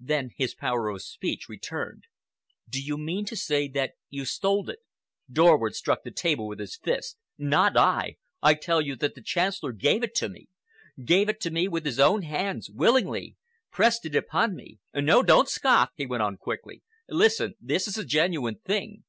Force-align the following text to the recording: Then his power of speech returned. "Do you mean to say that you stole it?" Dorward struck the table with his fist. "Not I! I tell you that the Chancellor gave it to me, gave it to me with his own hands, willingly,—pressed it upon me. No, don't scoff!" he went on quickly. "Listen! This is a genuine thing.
Then 0.00 0.30
his 0.36 0.56
power 0.56 0.88
of 0.88 1.02
speech 1.02 1.48
returned. 1.48 2.08
"Do 2.68 2.82
you 2.82 2.98
mean 2.98 3.24
to 3.26 3.36
say 3.36 3.68
that 3.68 3.92
you 4.10 4.24
stole 4.24 4.68
it?" 4.70 4.80
Dorward 5.30 5.76
struck 5.76 6.02
the 6.02 6.10
table 6.10 6.48
with 6.48 6.58
his 6.58 6.76
fist. 6.76 7.16
"Not 7.38 7.76
I! 7.76 8.16
I 8.42 8.54
tell 8.54 8.80
you 8.82 8.96
that 8.96 9.14
the 9.14 9.22
Chancellor 9.22 9.70
gave 9.70 10.02
it 10.02 10.16
to 10.16 10.28
me, 10.28 10.48
gave 11.04 11.28
it 11.28 11.40
to 11.42 11.52
me 11.52 11.68
with 11.68 11.84
his 11.86 12.00
own 12.00 12.22
hands, 12.22 12.68
willingly,—pressed 12.68 14.04
it 14.04 14.16
upon 14.16 14.56
me. 14.56 14.80
No, 14.92 15.22
don't 15.22 15.48
scoff!" 15.48 15.90
he 15.94 16.06
went 16.06 16.24
on 16.24 16.38
quickly. 16.38 16.82
"Listen! 17.08 17.54
This 17.60 17.86
is 17.86 17.96
a 17.96 18.04
genuine 18.04 18.56
thing. 18.56 19.04